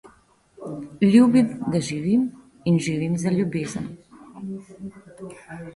Ljubim, 1.15 1.51
da 1.75 1.81
živim 1.89 2.25
in 2.73 2.81
živim 2.89 3.21
za 3.25 3.35
ljubezen. 3.37 3.87